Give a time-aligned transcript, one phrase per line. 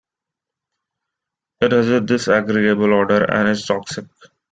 [1.61, 4.05] It has a disagreeable odor and is toxic.